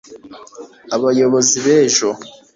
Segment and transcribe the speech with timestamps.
[0.95, 2.09] abayobozi b'ejo